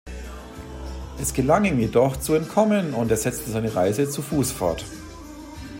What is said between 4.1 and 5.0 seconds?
Fuß fort.